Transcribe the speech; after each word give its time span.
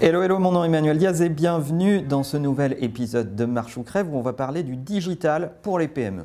Hello, 0.00 0.22
hello, 0.22 0.38
mon 0.38 0.52
nom 0.52 0.62
est 0.62 0.68
Emmanuel 0.68 0.96
Diaz 0.96 1.22
et 1.22 1.28
bienvenue 1.28 2.02
dans 2.02 2.22
ce 2.22 2.36
nouvel 2.36 2.76
épisode 2.78 3.34
de 3.34 3.44
Marche 3.46 3.76
ou 3.76 3.82
Crève 3.82 4.08
où 4.08 4.16
on 4.16 4.22
va 4.22 4.32
parler 4.32 4.62
du 4.62 4.76
digital 4.76 5.54
pour 5.60 5.80
les 5.80 5.88
PME. 5.88 6.24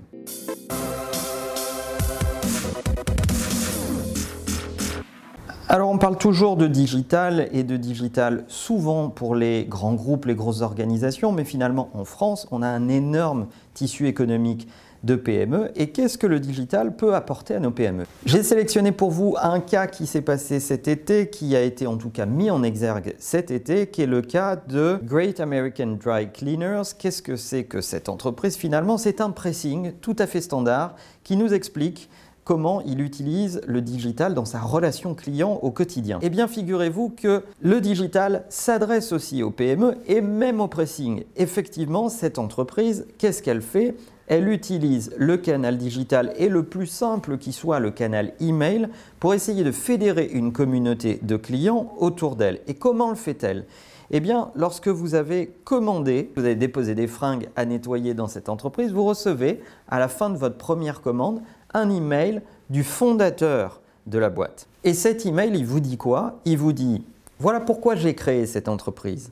Alors 5.67 5.89
on 5.89 5.97
parle 5.97 6.20
toujours 6.20 6.55
de 6.55 6.67
digital 6.67 7.49
et 7.51 7.63
de 7.63 7.75
digital 7.75 8.44
souvent 8.47 9.09
pour 9.09 9.33
les 9.33 9.66
grands 9.66 9.96
groupes, 9.96 10.26
les 10.26 10.36
grosses 10.36 10.62
organisations, 10.62 11.32
mais 11.32 11.44
finalement 11.44 11.90
en 11.96 12.05
France, 12.05 12.48
on 12.52 12.62
a 12.62 12.68
un 12.68 12.90
énorme 12.90 13.48
tissu 13.74 14.08
économique 14.08 14.68
de 15.04 15.15
PME 15.15 15.71
et 15.75 15.89
qu'est-ce 15.89 16.17
que 16.17 16.27
le 16.27 16.39
digital 16.39 16.95
peut 16.95 17.13
apporter 17.13 17.55
à 17.55 17.59
nos 17.59 17.71
PME. 17.71 18.05
J'ai 18.25 18.43
sélectionné 18.43 18.91
pour 18.91 19.11
vous 19.11 19.35
un 19.41 19.59
cas 19.59 19.88
qui 19.88 20.07
s'est 20.07 20.21
passé 20.21 20.59
cet 20.59 20.88
été, 20.88 21.29
qui 21.29 21.55
a 21.55 21.61
été 21.61 21.88
en 21.88 21.97
tout 21.97 22.09
cas 22.09 22.25
mis 22.25 22.49
en 22.49 22.63
exergue 22.63 23.16
cet 23.17 23.52
été, 23.52 23.88
qui 23.88 24.02
est 24.02 24.07
le 24.07 24.21
cas 24.21 24.55
de 24.55 24.99
Great 25.03 25.39
American 25.39 25.97
Dry 26.02 26.31
Cleaners. 26.31 26.84
Qu'est-ce 26.97 27.21
que 27.21 27.35
c'est 27.35 27.66
que 27.66 27.81
cette 27.81 28.09
entreprise? 28.09 28.55
Finalement, 28.55 28.97
c'est 28.97 29.21
un 29.21 29.31
pressing 29.31 29.94
tout 30.02 30.16
à 30.20 30.27
fait 30.27 30.41
standard 30.41 30.95
qui 31.23 31.35
nous 31.35 31.53
explique 31.53 32.09
comment 32.43 32.81
il 32.81 33.02
utilise 33.02 33.61
le 33.67 33.81
digital 33.81 34.33
dans 34.33 34.45
sa 34.45 34.59
relation 34.59 35.15
client 35.15 35.59
au 35.61 35.71
quotidien. 35.71 36.20
Eh 36.21 36.29
bien, 36.29 36.47
figurez-vous 36.47 37.09
que 37.09 37.43
le 37.61 37.81
digital 37.81 38.45
s'adresse 38.49 39.11
aussi 39.11 39.43
aux 39.43 39.52
PME 39.52 39.95
et 40.07 40.21
même 40.21 40.61
au 40.61 40.67
pressing. 40.67 41.23
Effectivement, 41.35 42.09
cette 42.09 42.39
entreprise, 42.39 43.05
qu'est-ce 43.17 43.41
qu'elle 43.41 43.61
fait? 43.61 43.95
Elle 44.27 44.47
utilise 44.47 45.13
le 45.17 45.35
canal 45.38 45.77
digital 45.77 46.33
et 46.38 46.47
le 46.47 46.63
plus 46.63 46.88
simple 46.88 47.38
qui 47.38 47.52
soit 47.52 47.79
le 47.79 47.91
canal 47.91 48.33
email 48.39 48.88
pour 49.19 49.33
essayer 49.33 49.63
de 49.63 49.71
fédérer 49.71 50.30
une 50.31 50.53
communauté 50.53 51.19
de 51.21 51.35
clients 51.35 51.94
autour 51.99 52.35
d'elle. 52.38 52.61
Et 52.67 52.73
comment 52.73 53.09
le 53.09 53.16
fait-elle? 53.16 53.66
Eh 54.11 54.19
bien, 54.19 54.52
lorsque 54.55 54.88
vous 54.88 55.16
avez 55.16 55.47
commandé, 55.63 56.31
vous 56.35 56.45
avez 56.45 56.55
déposé 56.55 56.94
des 56.94 57.07
fringues 57.07 57.49
à 57.55 57.66
nettoyer 57.66 58.13
dans 58.13 58.28
cette 58.28 58.47
entreprise, 58.47 58.91
vous 58.91 59.05
recevez 59.05 59.61
à 59.88 59.97
la 59.97 60.07
fin 60.07 60.30
de 60.30 60.38
votre 60.38 60.57
première 60.57 61.02
commande 61.02 61.41
un 61.73 61.89
email 61.89 62.41
du 62.69 62.83
fondateur 62.83 63.81
de 64.07 64.17
la 64.17 64.29
boîte. 64.29 64.67
Et 64.83 64.93
cet 64.93 65.25
email, 65.25 65.52
il 65.55 65.66
vous 65.66 65.79
dit 65.79 65.97
quoi? 65.97 66.39
Il 66.45 66.57
vous 66.57 66.73
dit 66.73 67.03
voilà 67.39 67.59
pourquoi 67.59 67.95
j'ai 67.95 68.13
créé 68.13 68.45
cette 68.45 68.69
entreprise. 68.69 69.29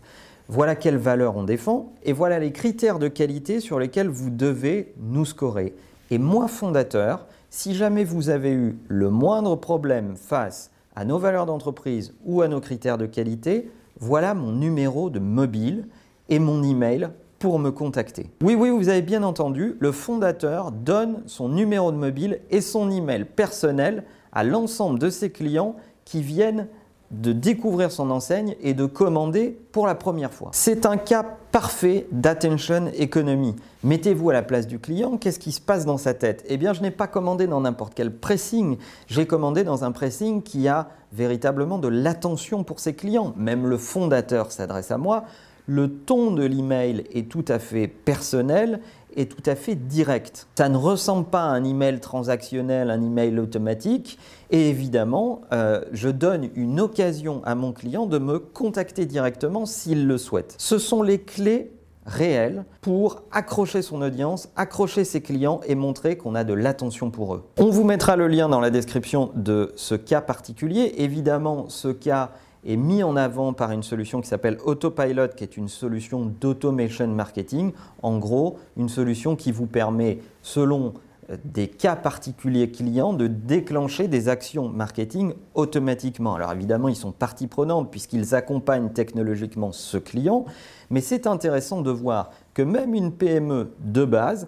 Voilà 0.50 0.76
quelles 0.76 0.98
valeurs 0.98 1.38
on 1.38 1.44
défend 1.44 1.94
et 2.04 2.12
voilà 2.12 2.40
les 2.40 2.52
critères 2.52 3.00
de 3.00 3.08
qualité 3.08 3.62
sur 3.62 3.80
lesquels 3.80 4.10
vous 4.10 4.30
devez 4.30 4.94
nous 5.00 5.24
scorer. 5.24 5.74
Et 6.10 6.18
moi, 6.18 6.50
fondateur, 6.50 7.26
si 7.50 7.74
jamais 7.74 8.04
vous 8.04 8.30
avez 8.30 8.52
eu 8.52 8.78
le 8.90 9.10
moindre 9.10 9.56
problème 9.56 10.18
face 10.18 10.72
à 10.96 11.06
nos 11.06 11.20
valeurs 11.20 11.46
d'entreprise 11.46 12.14
ou 12.26 12.42
à 12.42 12.50
nos 12.50 12.60
critères 12.60 12.98
de 12.98 13.06
qualité, 13.06 13.72
voilà 14.00 14.34
mon 14.34 14.52
numéro 14.52 15.10
de 15.10 15.20
mobile 15.20 15.88
et 16.28 16.40
mon 16.40 16.64
email 16.64 17.10
me 17.50 17.72
contacter. 17.72 18.30
Oui, 18.42 18.56
oui, 18.56 18.70
vous 18.70 18.90
avez 18.90 19.02
bien 19.02 19.24
entendu, 19.24 19.76
le 19.80 19.92
fondateur 19.92 20.72
donne 20.72 21.22
son 21.26 21.50
numéro 21.50 21.92
de 21.92 21.98
mobile 21.98 22.40
et 22.50 22.62
son 22.62 22.90
email 22.90 23.26
personnel 23.26 24.04
à 24.32 24.44
l'ensemble 24.44 25.00
de 25.00 25.10
ses 25.10 25.32
clients 25.32 25.76
qui 26.06 26.22
viennent 26.22 26.68
de 27.12 27.34
découvrir 27.34 27.92
son 27.92 28.10
enseigne 28.10 28.56
et 28.62 28.74
de 28.74 28.86
commander 28.86 29.58
pour 29.74 29.86
la 29.86 29.96
première 29.96 30.32
fois. 30.34 30.50
C'est 30.54 30.86
un 30.86 30.96
cas 30.96 31.26
parfait 31.52 32.08
d'attention 32.12 32.88
economy. 32.98 33.56
Mettez-vous 33.84 34.30
à 34.30 34.34
la 34.34 34.42
place 34.42 34.66
du 34.66 34.80
client, 34.80 35.18
qu'est-ce 35.18 35.40
qui 35.40 35.52
se 35.52 35.60
passe 35.60 35.86
dans 35.86 35.98
sa 35.98 36.14
tête? 36.14 36.46
Eh 36.48 36.56
bien, 36.56 36.72
je 36.72 36.82
n'ai 36.82 36.92
pas 36.92 37.08
commandé 37.08 37.48
dans 37.48 37.60
n'importe 37.60 37.94
quel 37.96 38.16
pressing, 38.16 38.78
j'ai 39.08 39.28
commandé 39.28 39.66
dans 39.66 39.84
un 39.84 39.92
pressing 39.92 40.42
qui 40.42 40.70
a 40.70 40.88
véritablement 41.12 41.80
de 41.80 41.90
l'attention 41.90 42.64
pour 42.64 42.80
ses 42.80 42.94
clients. 42.94 43.34
Même 43.36 43.68
le 43.68 43.78
fondateur 43.78 44.52
s'adresse 44.54 44.92
à 44.92 44.98
moi. 44.98 45.26
Le 45.68 45.90
ton 45.90 46.32
de 46.32 46.44
l'email 46.44 47.04
est 47.14 47.30
tout 47.30 47.46
à 47.48 47.60
fait 47.60 47.88
personnel 47.88 48.80
est 49.16 49.30
tout 49.30 49.50
à 49.50 49.56
fait 49.56 49.76
direct. 49.76 50.48
Ça 50.56 50.70
ne 50.70 50.78
ressemble 50.78 51.26
pas 51.26 51.44
à 51.44 51.48
un 51.48 51.64
email 51.64 52.00
transactionnel, 52.00 52.90
un 52.90 53.02
email 53.02 53.40
automatique. 53.40 54.18
Et 54.50 54.70
évidemment, 54.70 55.42
euh, 55.52 55.82
je 55.92 56.10
donne 56.10 56.50
une 56.56 56.80
occasion 56.80 57.42
à 57.46 57.56
mon 57.56 57.74
client 57.74 58.06
de 58.06 58.18
me 58.18 58.40
contacter 58.40 59.06
directement 59.06 59.66
s'il 59.66 60.08
le 60.08 60.18
souhaite. 60.18 60.56
Ce 60.58 60.78
sont 60.78 61.04
les 61.04 61.20
clés 61.22 61.72
réelles 62.06 62.66
pour 62.82 63.22
accrocher 63.32 63.84
son 63.84 64.02
audience, 64.02 64.50
accrocher 64.56 65.04
ses 65.04 65.22
clients 65.22 65.62
et 65.68 65.76
montrer 65.76 66.18
qu'on 66.18 66.34
a 66.34 66.44
de 66.44 66.54
l'attention 66.54 67.12
pour 67.12 67.36
eux. 67.36 67.44
On 67.58 67.70
vous 67.70 67.84
mettra 67.84 68.16
le 68.16 68.28
lien 68.28 68.50
dans 68.50 68.60
la 68.60 68.72
description 68.72 69.32
de 69.36 69.72
ce 69.76 69.94
cas 69.94 70.22
particulier. 70.22 70.96
Évidemment, 70.98 71.66
ce 71.70 71.90
cas 71.90 72.32
est 72.66 72.76
mis 72.76 73.04
en 73.04 73.16
avant 73.16 73.54
par 73.54 73.72
une 73.72 73.84
solution 73.84 74.22
qui 74.22 74.28
s'appelle 74.28 74.58
Autopilot, 74.64 75.30
qui 75.30 75.44
est 75.44 75.58
une 75.58 75.68
solution 75.68 76.26
d'automation 76.26 77.08
marketing. 77.08 77.72
En 78.04 78.18
gros, 78.18 78.58
une 78.78 78.90
solution 78.90 79.36
qui 79.36 79.52
vous 79.52 79.66
permet, 79.66 80.20
selon 80.42 80.94
euh, 81.30 81.38
des 81.46 81.68
cas 81.68 81.96
particuliers 81.96 82.72
clients, 82.72 83.14
de 83.14 83.28
déclencher 83.28 84.08
des 84.08 84.30
actions 84.30 84.70
marketing 84.70 85.34
automatiquement. 85.56 86.36
Alors 86.36 86.52
évidemment, 86.52 86.88
ils 86.88 86.96
sont 86.96 87.12
partie 87.12 87.48
prenante 87.48 87.90
puisqu'ils 87.90 88.36
accompagnent 88.36 88.90
technologiquement 88.90 89.72
ce 89.72 89.98
client, 89.98 90.46
mais 90.90 91.02
c'est 91.02 91.28
intéressant 91.28 91.82
de 91.82 91.92
voir 91.92 92.32
que 92.54 92.62
même 92.62 92.94
une 92.94 93.12
PME 93.12 93.74
de 93.80 94.06
base, 94.06 94.48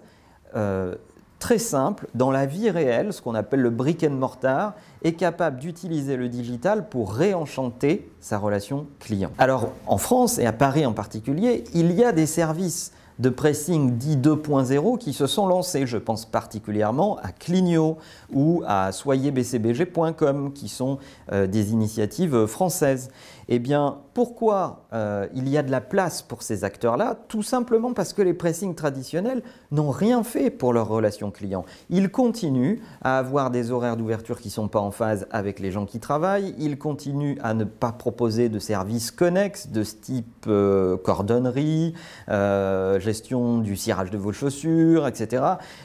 euh, 0.56 0.94
très 1.44 1.58
simple, 1.58 2.06
dans 2.14 2.30
la 2.30 2.46
vie 2.46 2.70
réelle, 2.70 3.12
ce 3.12 3.20
qu'on 3.20 3.34
appelle 3.34 3.60
le 3.60 3.68
brick 3.68 4.02
and 4.02 4.14
mortar, 4.14 4.72
est 5.02 5.12
capable 5.12 5.58
d'utiliser 5.58 6.16
le 6.16 6.30
digital 6.30 6.88
pour 6.88 7.12
réenchanter 7.12 8.10
sa 8.18 8.38
relation 8.38 8.86
client. 8.98 9.30
Alors 9.36 9.68
en 9.86 9.98
France 9.98 10.38
et 10.38 10.46
à 10.46 10.54
Paris 10.54 10.86
en 10.86 10.94
particulier, 10.94 11.64
il 11.74 11.92
y 11.92 12.02
a 12.02 12.12
des 12.12 12.24
services 12.24 12.92
de 13.18 13.28
pressing 13.28 13.98
dit 13.98 14.16
2.0 14.16 14.96
qui 14.96 15.12
se 15.12 15.26
sont 15.26 15.46
lancés. 15.46 15.86
Je 15.86 15.98
pense 15.98 16.24
particulièrement 16.24 17.18
à 17.18 17.30
Clignot 17.30 17.98
ou 18.32 18.62
à 18.66 18.90
soyerbcbg.com 18.92 20.50
qui 20.54 20.68
sont 20.68 20.98
euh, 21.30 21.46
des 21.46 21.72
initiatives 21.72 22.46
françaises. 22.46 23.10
Eh 23.48 23.58
bien, 23.58 23.98
pourquoi 24.14 24.86
euh, 24.92 25.26
il 25.34 25.48
y 25.48 25.58
a 25.58 25.62
de 25.62 25.70
la 25.70 25.80
place 25.80 26.22
pour 26.22 26.42
ces 26.42 26.64
acteurs-là? 26.64 27.16
Tout 27.28 27.42
simplement 27.42 27.92
parce 27.92 28.12
que 28.12 28.22
les 28.22 28.34
pressings 28.34 28.74
traditionnels 28.74 29.42
n'ont 29.70 29.90
rien 29.90 30.22
fait 30.22 30.50
pour 30.50 30.72
leur 30.72 30.88
relation 30.88 31.30
client. 31.30 31.64
Ils 31.90 32.10
continuent 32.10 32.78
à 33.02 33.18
avoir 33.18 33.50
des 33.50 33.70
horaires 33.70 33.96
d'ouverture 33.96 34.40
qui 34.40 34.48
ne 34.48 34.52
sont 34.52 34.68
pas 34.68 34.80
en 34.80 34.90
phase 34.90 35.26
avec 35.30 35.58
les 35.60 35.70
gens 35.70 35.84
qui 35.84 36.00
travaillent. 36.00 36.54
Ils 36.58 36.78
continuent 36.78 37.36
à 37.42 37.54
ne 37.54 37.64
pas 37.64 37.92
proposer 37.92 38.48
de 38.48 38.58
services 38.58 39.10
connexes 39.10 39.68
de 39.68 39.82
ce 39.82 39.96
type 39.96 40.46
euh, 40.46 40.96
cordonnerie, 40.96 41.94
gestion 42.28 43.58
du 43.58 43.76
cirage 43.76 44.10
de 44.10 44.18
vos 44.18 44.32
chaussures, 44.32 45.06
etc. 45.06 45.42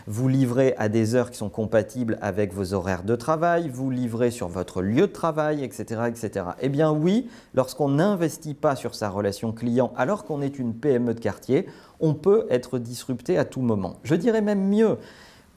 Vous 0.08 0.28
livrez 0.28 0.76
à 0.78 0.90
des 0.90 1.16
heures 1.16 1.32
qui 1.32 1.38
sont 1.38 1.50
compatibles 1.50 2.18
avec 2.22 2.54
vos 2.54 2.74
horaires 2.74 3.04
de 3.04 3.16
travail, 3.16 3.70
vous 3.70 3.90
livrez 3.90 4.32
sur 4.32 4.48
votre 4.48 4.82
lieu 4.82 5.08
de 5.08 5.12
travail, 5.12 5.64
etc. 5.64 6.02
etc. 6.08 6.46
Eh 6.62 6.70
bien 6.70 6.92
oui, 6.92 7.28
lorsqu'on 7.54 7.90
n'investit 7.90 8.54
pas 8.54 8.76
sur 8.76 8.96
sa 8.96 9.10
relation 9.10 9.52
client 9.52 9.92
alors 9.96 10.26
qu'on 10.26 10.42
est 10.42 10.60
une 10.60 10.74
PME 10.74 11.14
de 11.14 11.20
quartier, 11.20 11.68
on 12.00 12.14
peut 12.14 12.46
être 12.50 12.80
disrupté 12.80 13.38
à 13.38 13.46
tout 13.46 13.62
moment. 13.62 13.98
Je 14.04 14.16
dirais 14.16 14.42
même 14.42 14.68
mieux, 14.68 14.98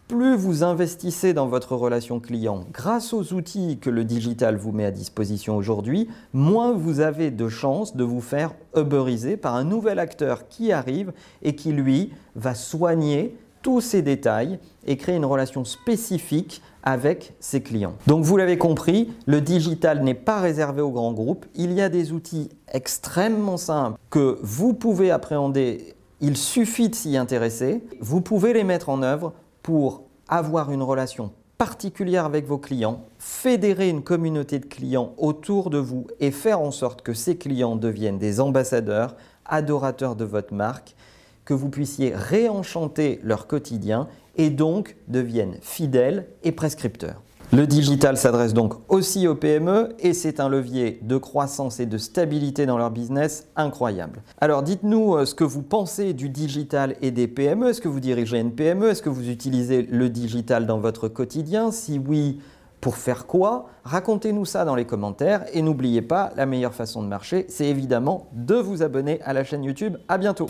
plus 0.08 0.36
vous 0.36 0.62
investissez 0.62 1.32
dans 1.32 1.46
votre 1.46 1.74
relation 1.74 2.20
client 2.20 2.66
grâce 2.70 3.14
aux 3.14 3.32
outils 3.32 3.78
que 3.78 3.88
le 3.88 4.04
digital 4.04 4.56
vous 4.56 4.72
met 4.72 4.84
à 4.84 4.90
disposition 4.90 5.56
aujourd'hui, 5.56 6.08
moins 6.34 6.72
vous 6.72 7.00
avez 7.00 7.30
de 7.30 7.48
chances 7.48 7.96
de 7.96 8.04
vous 8.04 8.20
faire 8.20 8.52
uberiser 8.76 9.36
par 9.36 9.54
un 9.54 9.64
nouvel 9.64 9.98
acteur 9.98 10.48
qui 10.48 10.70
arrive 10.70 11.12
et 11.40 11.54
qui, 11.54 11.72
lui, 11.72 12.12
va 12.36 12.54
soigner 12.54 13.38
tous 13.62 13.80
ces 13.80 14.02
détails 14.02 14.58
et 14.86 14.96
créer 14.96 15.16
une 15.16 15.24
relation 15.24 15.64
spécifique 15.64 16.60
avec 16.82 17.34
ses 17.40 17.60
clients. 17.60 17.94
Donc 18.06 18.24
vous 18.24 18.36
l'avez 18.36 18.58
compris, 18.58 19.12
le 19.26 19.40
digital 19.40 20.02
n'est 20.02 20.14
pas 20.14 20.40
réservé 20.40 20.82
aux 20.82 20.90
grands 20.90 21.12
groupes. 21.12 21.46
Il 21.54 21.72
y 21.72 21.80
a 21.80 21.88
des 21.88 22.12
outils 22.12 22.48
extrêmement 22.72 23.56
simples 23.56 23.98
que 24.10 24.38
vous 24.42 24.74
pouvez 24.74 25.10
appréhender. 25.10 25.94
Il 26.20 26.36
suffit 26.36 26.88
de 26.88 26.94
s'y 26.94 27.16
intéresser. 27.16 27.82
Vous 28.00 28.20
pouvez 28.20 28.52
les 28.52 28.64
mettre 28.64 28.88
en 28.88 29.02
œuvre 29.02 29.32
pour 29.62 30.02
avoir 30.28 30.70
une 30.72 30.82
relation 30.82 31.32
particulière 31.58 32.24
avec 32.24 32.44
vos 32.44 32.58
clients, 32.58 33.04
fédérer 33.18 33.88
une 33.88 34.02
communauté 34.02 34.58
de 34.58 34.66
clients 34.66 35.12
autour 35.16 35.70
de 35.70 35.78
vous 35.78 36.08
et 36.18 36.32
faire 36.32 36.60
en 36.60 36.72
sorte 36.72 37.02
que 37.02 37.14
ces 37.14 37.36
clients 37.36 37.76
deviennent 37.76 38.18
des 38.18 38.40
ambassadeurs, 38.40 39.14
adorateurs 39.46 40.16
de 40.16 40.24
votre 40.24 40.52
marque, 40.52 40.96
que 41.44 41.54
vous 41.54 41.68
puissiez 41.68 42.12
réenchanter 42.14 43.20
leur 43.22 43.46
quotidien 43.46 44.08
et 44.36 44.50
donc 44.50 44.96
deviennent 45.08 45.56
fidèles 45.60 46.26
et 46.42 46.52
prescripteurs. 46.52 47.22
Le 47.54 47.66
digital 47.66 48.16
s'adresse 48.16 48.54
donc 48.54 48.72
aussi 48.88 49.28
aux 49.28 49.34
PME 49.34 49.90
et 49.98 50.14
c'est 50.14 50.40
un 50.40 50.48
levier 50.48 50.98
de 51.02 51.18
croissance 51.18 51.80
et 51.80 51.86
de 51.86 51.98
stabilité 51.98 52.64
dans 52.64 52.78
leur 52.78 52.90
business 52.90 53.46
incroyable. 53.56 54.22
Alors 54.40 54.62
dites-nous 54.62 55.16
euh, 55.16 55.26
ce 55.26 55.34
que 55.34 55.44
vous 55.44 55.60
pensez 55.60 56.14
du 56.14 56.30
digital 56.30 56.96
et 57.02 57.10
des 57.10 57.28
PME. 57.28 57.68
Est-ce 57.68 57.82
que 57.82 57.88
vous 57.88 58.00
dirigez 58.00 58.38
une 58.38 58.52
PME 58.52 58.88
Est-ce 58.88 59.02
que 59.02 59.10
vous 59.10 59.28
utilisez 59.28 59.82
le 59.82 60.08
digital 60.08 60.64
dans 60.64 60.78
votre 60.78 61.08
quotidien? 61.08 61.70
Si 61.72 61.98
oui, 61.98 62.40
Pour 62.80 62.96
faire 62.96 63.26
quoi? 63.26 63.66
Racontez-nous 63.84 64.46
ça 64.46 64.64
dans 64.64 64.74
les 64.74 64.86
commentaires 64.86 65.44
et 65.52 65.60
n'oubliez 65.60 66.00
pas, 66.02 66.32
la 66.36 66.46
meilleure 66.46 66.74
façon 66.74 67.02
de 67.02 67.06
marcher, 67.06 67.44
c'est 67.50 67.66
évidemment 67.66 68.28
de 68.32 68.54
vous 68.54 68.82
abonner 68.82 69.20
à 69.22 69.34
la 69.34 69.44
chaîne 69.44 69.62
YouTube. 69.62 69.98
À 70.08 70.16
bientôt 70.16 70.48